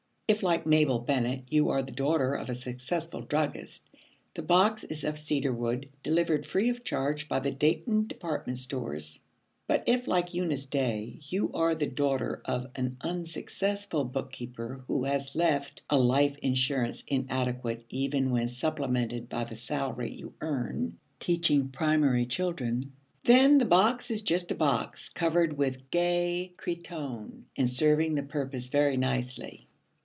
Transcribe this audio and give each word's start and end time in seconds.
If, 0.27 0.43
like 0.43 0.65
Mabel 0.65 0.99
Bennet, 0.99 1.43
you 1.49 1.71
are 1.71 1.83
the 1.83 1.91
daughter 1.91 2.35
of 2.35 2.49
a 2.49 2.55
successful 2.55 3.19
druggist, 3.19 3.89
the 4.33 4.41
box 4.41 4.85
is 4.85 5.03
of 5.03 5.19
cedarwood, 5.19 5.89
delivered 6.03 6.45
free 6.45 6.69
of 6.69 6.85
charge 6.85 7.27
by 7.27 7.41
the 7.41 7.51
Dayton 7.51 8.07
department 8.07 8.57
stores; 8.57 9.19
but 9.67 9.83
if, 9.87 10.07
like 10.07 10.33
Eunice 10.33 10.67
Day, 10.67 11.19
you 11.27 11.51
are 11.51 11.75
the 11.75 11.85
daughter 11.85 12.41
of 12.45 12.67
an 12.75 12.95
unsuccessful 13.01 14.05
bookkeeper 14.05 14.85
who 14.87 15.03
has 15.03 15.35
left 15.35 15.81
a 15.89 15.99
life 15.99 16.37
insurance 16.41 17.03
inadequate 17.09 17.83
even 17.89 18.29
when 18.31 18.47
supplemented 18.47 19.27
by 19.27 19.43
the 19.43 19.57
salary 19.57 20.13
you 20.13 20.33
earn 20.39 20.97
teaching 21.19 21.67
primary 21.67 22.25
children, 22.25 22.93
then 23.25 23.57
the 23.57 23.65
box 23.65 24.09
is 24.09 24.21
just 24.21 24.49
a 24.49 24.55
box, 24.55 25.09
covered 25.09 25.57
with 25.57 25.91
gay 25.91 26.53
cretonne, 26.55 27.43
and 27.57 27.69
serving 27.69 28.15
the 28.15 28.23
purpose 28.23 28.69
very 28.69 28.95
nicely. 28.95 29.67